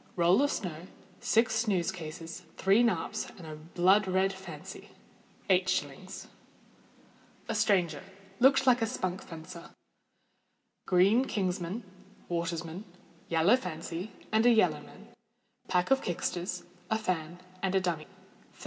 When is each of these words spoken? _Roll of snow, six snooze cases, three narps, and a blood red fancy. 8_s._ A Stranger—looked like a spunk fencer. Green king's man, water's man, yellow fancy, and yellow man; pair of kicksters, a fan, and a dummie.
_Roll 0.16 0.40
of 0.40 0.50
snow, 0.50 0.86
six 1.20 1.54
snooze 1.56 1.92
cases, 1.92 2.44
three 2.56 2.82
narps, 2.82 3.28
and 3.36 3.46
a 3.46 3.54
blood 3.54 4.08
red 4.08 4.32
fancy. 4.32 4.88
8_s._ 5.50 6.26
A 7.50 7.54
Stranger—looked 7.54 8.66
like 8.66 8.80
a 8.80 8.86
spunk 8.86 9.20
fencer. 9.22 9.72
Green 10.86 11.26
king's 11.26 11.60
man, 11.60 11.84
water's 12.30 12.64
man, 12.64 12.84
yellow 13.28 13.56
fancy, 13.56 14.10
and 14.32 14.46
yellow 14.46 14.80
man; 14.80 15.08
pair 15.68 15.84
of 15.90 16.00
kicksters, 16.00 16.64
a 16.88 16.96
fan, 16.96 17.38
and 17.62 17.74
a 17.74 17.80
dummie. 17.82 18.06